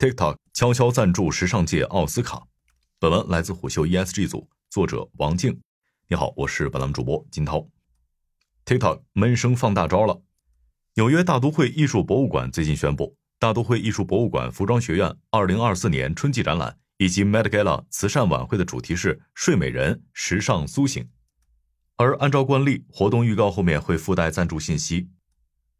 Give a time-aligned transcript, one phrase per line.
[0.00, 2.46] TikTok 悄悄赞助时尚界奥斯卡。
[2.98, 5.60] 本文来自虎嗅 ESG 组，作者王静。
[6.08, 7.68] 你好，我是本栏目主播金涛。
[8.64, 10.22] TikTok 闷声放大招了。
[10.94, 21.06] 纽约大都会艺术博物馆最近宣布，大都会艺术博物馆服装学院2024年春季展览以及 Met Gala 慈善晚会的主题是“睡美人，时尚苏醒”。
[21.96, 25.10] 而按照惯例，活动预告后面会附带赞助信息，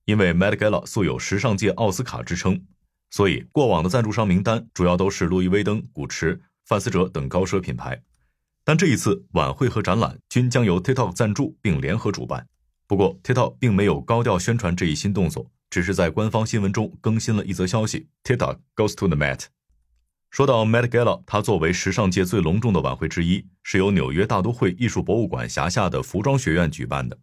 [0.04, 2.66] 因为 Met Gala 素有时尚界奥斯卡之称。
[3.10, 8.00] 所以，过往的赞助商名单主要都是路易威登、古驰、范思哲等高奢品牌，
[8.62, 12.46] 但这一次晚会和展览均将由 TikTok 赞助并联合主办。
[12.86, 19.46] 不过，TikTok 并没有高调宣传这一新动作，只是在官方新闻中更新了一则消息：TikTok goes to the Met。
[20.30, 27.18] 说到 Met Gala，它作为时尚界最隆重的晚会之一，是由纽约大都会艺术博物馆辖下的服装学院举办的。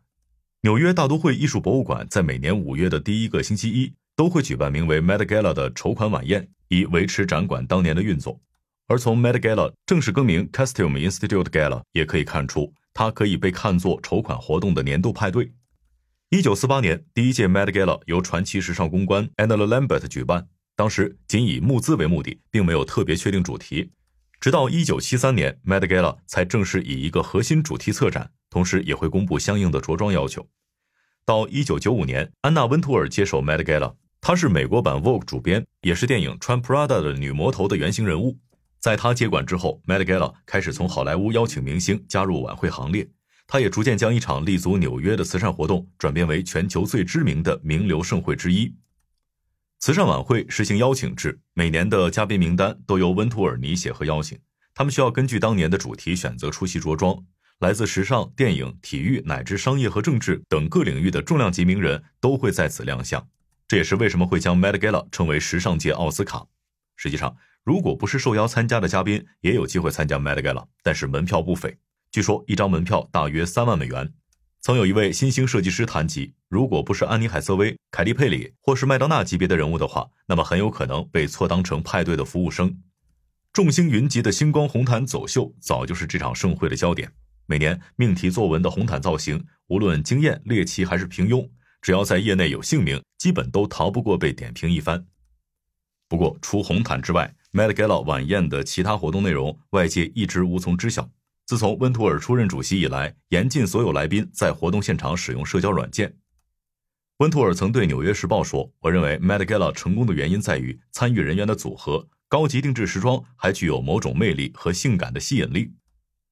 [0.64, 3.94] 纽约大都会艺术博物馆在每年五月的第一个星期一。
[4.18, 8.42] 都会举办名为 Met Gala 的筹款晚宴，以维持展馆当年的运作。
[8.88, 15.54] 而从 Met Gala 正式更名 Costume Institute Gala 也可以看出，它可以被看作筹款活动的年度派对。
[16.30, 23.92] 一九四八年，第一届 Met Gala 由传奇时尚公关 Anna Lambert 举办，当时仅以募资为目的，并没有特别确定主题。
[24.40, 30.48] 直到一九七三年，Met Gala 才正式以一个核心主题策展，同时也会公布相应的着装要求。
[31.24, 33.94] 到一九九五年，安娜温图尔接手 Met Gala。
[34.28, 38.38] 她是美国版 Vogue 主编，也是电影穿 Prada 的女魔头的原型人物。
[38.78, 43.10] 在她接管之后，Met Gala 开始从好莱坞邀请明星加入晚会行列。
[43.48, 48.76] 她也逐渐将一场立足纽约的慈善活动转变为全球最知名的名流盛会之一。
[49.80, 54.38] 慈善晚会实行邀请制，每年的嘉宾名单都由温图尔尼写和邀请。
[54.76, 57.18] 他们需要根据当年的主题选择出席着装。
[57.60, 63.26] 来自时尚、电影、体育乃至商业和政治等各领域的重量级名人都会在此亮相。
[63.68, 66.48] 这也是为什么会将 Met Gala 称为时尚界奥斯卡。
[66.96, 71.78] 实际上，如果不是受邀参加的嘉宾，也有机会参加 Met Gala，但是门票不菲。
[72.10, 74.14] 据说一张门票大约三万美元。
[74.60, 82.76] 曾有一位新兴设计师谈及，如果不是安妮海瑟薇、凯蒂佩里或是麦当娜级别的人物的话，那么很有可能被错当成派对的服务生。
[83.54, 87.12] 众星云集的星光红毯走秀，早就是这场盛会的焦点。
[87.46, 91.48] 每年命题作文的红毯造型，无论惊艳、猎奇还是平庸。
[91.88, 95.06] 只要在业内有姓名，基本都逃不过被点评一番。
[96.10, 101.10] 不过，除红毯之外，Met Gala 晚宴的其他活动内容，外界一直无从知晓。
[101.46, 106.14] 自从温图尔出任主席以来，严禁所有来宾在活动现场使用社交软件。
[107.20, 115.72] 温图尔曾对《纽约时报》说：“我认为 Met Gala 成功的原因在于参与人员的组合，高级定制时装还具有某种魅力和性感的吸引力，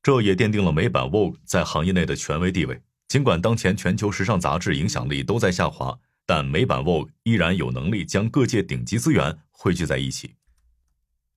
[0.04, 10.36] 这也奠定了美版 Vogue 在行业内的权威地位。”尽管当前全球时尚杂志影响力都在下滑，但美版 Vogue 依然有能力将各界顶级资源汇聚在一起。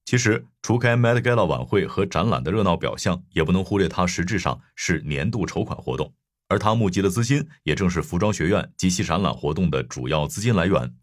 [0.04, 6.14] 其实，除开 Met Gala 晚会和展览的热闹表象，也不能忽略它实质上是年度筹款活动，
[6.48, 10.94] 而它募集的资金也正是服装学院及其展览活动的主要资金来源。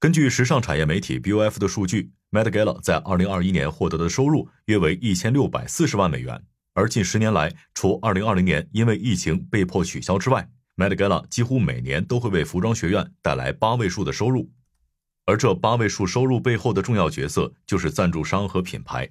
[0.00, 6.42] 根据时尚产业媒体 BOF 的数据，Met Gala 在2021年获得的收入约为1640万美元。
[6.74, 14.50] 而近十年来，除2020年因为疫情被迫取消之外，Met Gala 几乎每年都会为服装学院带来八位数的收入。
[15.26, 19.08] 而这八位数收入背后的重要角色就是赞助商和品牌。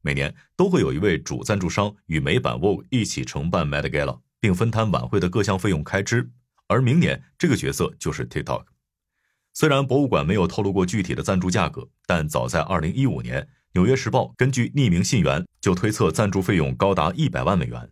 [0.00, 6.30] 每年都会有一位主赞助商与美版 Vogue 一起承办 Met Gala，并分摊晚会的各项费用开支。
[6.66, 8.64] 而明年这个角色就是 TikTok。
[9.52, 13.42] 虽然博物馆没有透露过具体的赞助价格，但早在2015年。
[13.74, 17.88] 《纽约时报》根据匿名信源就推测赞助费用高达一百万美元，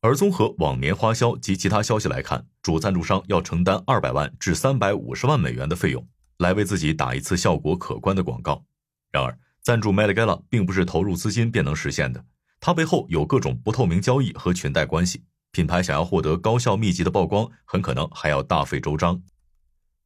[0.00, 6.04] 而综合往年花销及其他消息来看，主赞助商要承担二百万至三百五十万美元的费用，
[6.38, 8.64] 来为自己打一次效果可观的广告。
[9.12, 12.24] 然而，赞助 Met Gala 并不是投入资金便能实现的，
[12.58, 15.22] 它背后有各种不透明交易和裙带关系。
[15.52, 19.22] 品牌想要获得高效密集的曝光，很可能还要大费周章。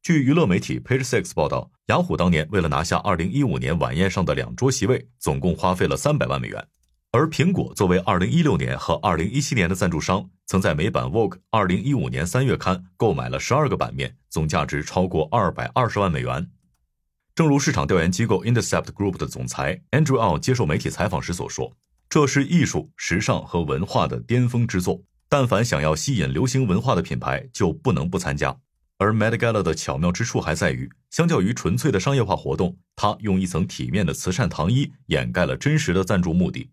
[0.05, 6.63] 据娱乐媒体 Page Six 报道，雅虎当年为了拿下2015年晚宴上的两桌席位，总共花费了300万美元。
[7.09, 16.51] 而苹果作为2016年和2017年的赞助商，曾在美版 Vogue 2015年3月刊购买了12个版面，总价值超过220万美元。
[17.33, 21.75] 正如市场调研机构 Intercept Group 的总裁 Andrew Au 接受媒体采访时所说
[22.07, 28.55] ：“这是艺术、时尚和文化的巅峰之作，但凡想要吸引流行文化的品牌，就不能不参加。”
[28.97, 36.69] 而 Met Gala 的巧妙之处还在于，相较于纯粹的商业化活动，它用一层体面的慈善糖衣掩盖了真实的赞助目的。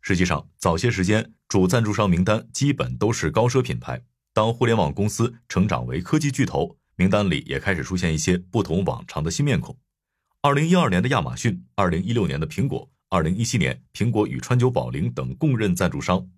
[0.00, 4.02] 实际上，早些时间主赞助商名单基本都是高奢品牌。
[4.32, 9.76] 当互联网公司成长为科技巨头，名单里也开始出现一些不同往常的新面孔。
[10.42, 16.28] 二零一二年的亚马逊，二零一六年的苹果，二零一七年苹果与川久保玲等共任赞助商，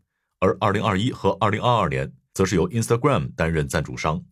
[0.40, 4.24] 而二零二一和二零二二年则是由 Instagram 担任赞助商。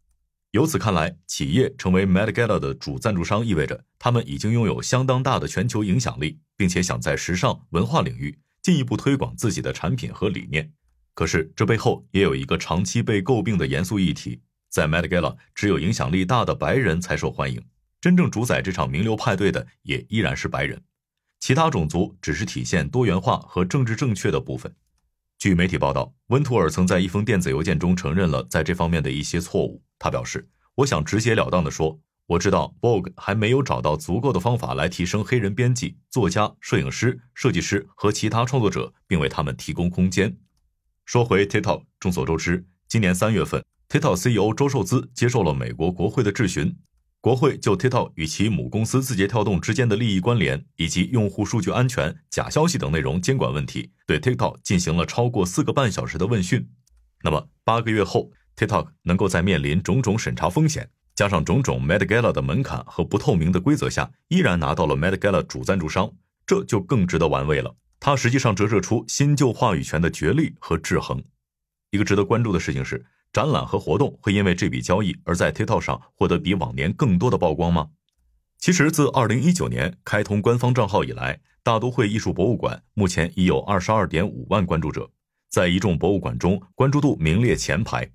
[0.56, 10.72] 由此看来，企业成为 Met Gala 的主赞助商，意味着他们已经拥有相当大的全球影响力，并且想在时尚文化领域进一步推广自己的产品和理念。
[11.12, 17.62] 可是，这背后也有一个长期被诟病的严肃议题：在 Met Gala，只有影响力大的白人才受欢迎。
[18.00, 20.80] 真正主宰这场名流派对的也依然是白人，
[21.38, 24.74] 其他种族只是体现多元化和政治正确的部分。
[25.38, 29.82] 据媒体报道，温图尔曾在一封电子邮件中承认了在这方面的一些错误。
[29.98, 40.36] 他表示：“我想直截了当地说，我知道 Vogue 还没有找到足够的方法来提升黑人编辑、作家、摄影师、设计师和其他创作者，并为他们提供空间。”
[41.04, 46.76] 说回 TikTok，众所周知，今年三月份，TikTok CEO 周受资接受了美国国会的质询。
[47.20, 56.68] 国会就 TikTok 与其母公司字节跳动之间的利益关联，以及用户数据安全、假消息等内容监管问题，对 TikTok 进行了超过四个半小时的问讯。
[57.24, 66.12] 那么八个月后，TikTok 能够在面临种种审查风险，加上种种 Met Gala 的门槛和不透明的规则下，依然拿到了 Met Gala 主赞助商，
[66.46, 67.74] 这就更值得玩味了。
[68.00, 71.22] 它实际上折射出新旧话语权的角力和制衡。
[71.90, 73.04] 一个值得关注的事情是。
[73.32, 77.88] 展览和活动会因为这笔交易而在 TikTok 上获得比往年更多的曝光吗？
[78.58, 85.10] 其实，自2019年开通官方账号以来，大都会艺术博物馆目前已有22.5万关注者，
[85.50, 88.10] 在一众博物馆中关注度名列前排。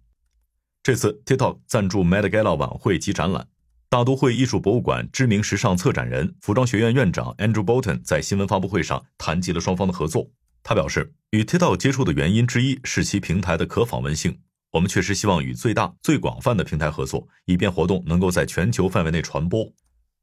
[0.83, 3.47] 这次 TikTok 赞助 Met Gala 晚会及展览，
[3.87, 10.31] 大都会艺术博物馆知名时尚策展人、服装学院院长 Andrew Bolton 在新闻发布会上谈及了双方的合作。
[10.63, 14.39] 他表示，与 TikTok 接触的原因之一是其平台的可访问性。
[14.71, 19.71] 我们确实希望与最大、最广泛的平台合作，以便活动能够在全球范围内传播。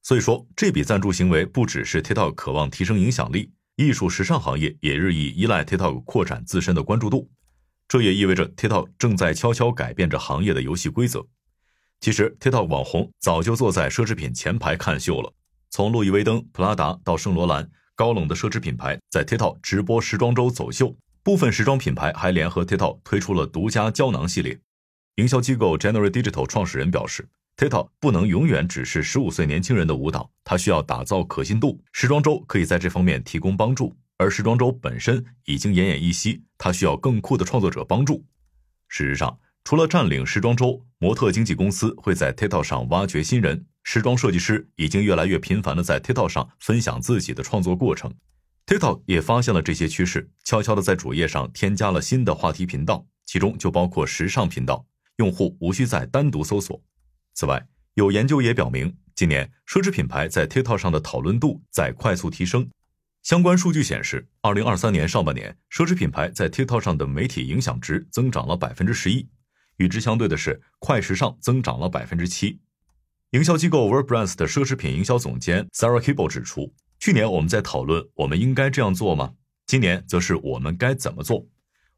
[0.02, 7.30] 所以说，这笔赞助行为不只是 TikTok 渴望提升影响力，艺术时尚行业也日益依赖 TikTok 扩展自身的关注度。
[7.88, 11.26] 这也意味着 TikTok 正在悄悄改变着行业的游戏规则。
[12.00, 15.32] 其实，TikTok 网红早就坐在奢侈品前排看秀了，
[15.70, 20.94] 从路易威登、普拉达到圣罗兰，高冷的奢侈品牌在 TikTok 直播时装周走秀。
[21.24, 24.58] 部分时装品牌还联合 TikTok 推出了独家胶囊系列。
[25.16, 31.82] 营销机构 General Digital 创始人表示，TikTok 不能永远只是十五岁年轻人的舞蹈，它需要打造可信度。
[31.92, 38.26] 时装周可以在这方面提供帮助，而时装周本身已经奄奄一息，它需要更酷的创作者帮助。
[38.88, 48.12] 事实上，除了占领时装周，模特经纪公司会在 TikTok 上挖掘新人，时装设计师已经越来越频繁的在 TikTok 上分享自己的创作过程。
[48.66, 54.84] TikTok 也发现了这些趋势，悄悄地在主页上添加了新的话题频道，其中就包括时尚频道，
[55.18, 56.82] 用户无需再单独搜索。
[57.34, 62.68] 此外，有研究也表明，今年奢侈品牌在 TikTok 上的讨论度在快速提升。
[63.28, 69.28] 相关数据显示，二零二三年上半年，奢侈品牌在 TikTok 上的媒体影响值增长了百分之十一，
[69.76, 72.58] 与之相对的是，快时尚增长了百分之七。
[73.32, 76.72] 营销机构 w o r d Brands 的奢侈品营销总监 Sarah Kibble 指出。
[76.98, 79.34] 去年我们在讨论我们应该这样做吗？
[79.66, 81.46] 今年则是我们该怎么做？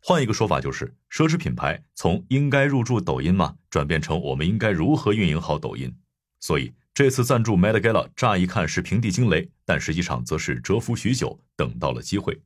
[0.03, 5.95] 换一个说法就是，奢侈品牌从应该入驻抖音吗，转变成我们应该如何运营好抖音。
[6.41, 12.39] 所以这次赞助 Met Gala，乍一看是平地惊雷，但实际上则是蛰伏许久，等到了机会。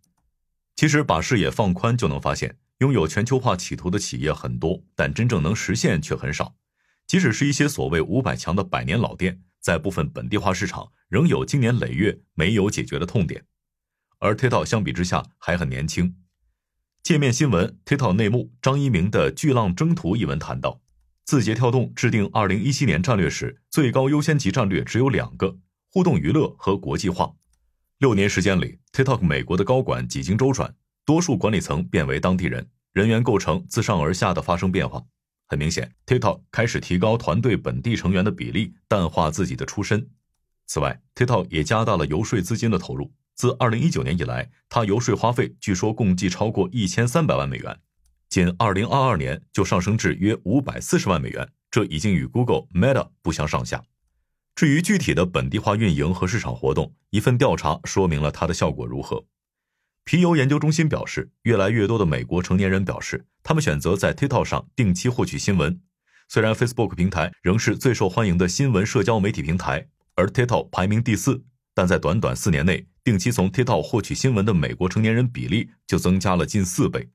[0.77, 6.55] 其实把视野放宽，就能发现，拥有全球化企图的企业很多，但真正能实现却很少。
[7.05, 9.41] 即使是一些所谓五百强的百年老店。
[9.58, 13.44] 在部分本地化市场，仍有经年累月没有解决的痛点，
[14.20, 16.15] 而 TikTok 相比之下还很年轻。
[17.03, 20.81] 界面新闻 TikTok 内幕张一鸣的《巨浪征途》一文谈到，
[21.25, 25.57] 字节跳动制定2017年战略时，最高优先级战略只有两个：
[25.91, 27.35] 互动娱乐和国际化。
[27.97, 30.75] 六年时间里，TikTok 美国的高管几经周转，
[31.07, 35.03] 多数管理层变为当地人，人员构成自上而下的发生变化。
[35.47, 40.07] 很明显，TikTok 开始提高团队本地成员的比例，淡化自己的出身。
[40.67, 43.11] 此外，TikTok 也加大了游说资金的投入。
[43.35, 47.81] 自2019年以来，它游说花费据说共计超过1300万美元，
[48.34, 53.84] 仅2022年就上升至约540万美元，这已经与 Google、Meta 不相上下。
[54.56, 59.24] 至于具体的本地化运营和市场活动，一份调查说明了它的效果如何。
[60.03, 65.81] 皮尤研究中心表示，越来越多的美国成年人表示，他们选择在 TikTok 上定期获取新闻。
[66.26, 69.86] 虽然 Facebook 平台仍是最受欢迎的新闻社交媒体平台，
[70.17, 77.08] 而 TikTok 排名第四，但在短短四年内，定期从 TikTok 获取新闻的美国成年人比例就增加了近四倍。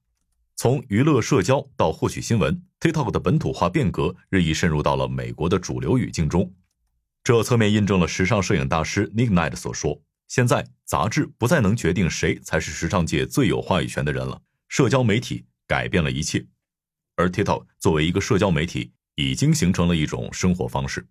[0.61, 6.53] 从娱乐社交到获取新闻，TikTok 的本土化变革日益渗入到了美国的主流语境中。
[7.23, 16.45] 这侧面印证了时尚摄影大师 Nick Knight 所说：“现在杂志不再能决定谁才是时尚界最有话语权的人了，社交媒体改变了一切。”
[17.15, 21.07] 而 TikTok 作为一个社交媒体，已经形成了一种生活方式。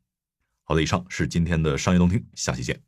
[0.64, 2.78] 好的，以上是今天的商业动听，下期见。